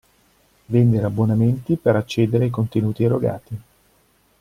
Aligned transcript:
Vendere 0.65 1.05
abbonamenti 1.05 1.75
per 1.77 1.95
accedere 1.95 2.45
ai 2.45 2.49
contenuti 2.49 3.03
erogati. 3.03 3.61